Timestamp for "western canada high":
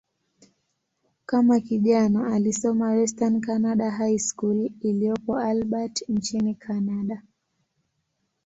2.91-4.17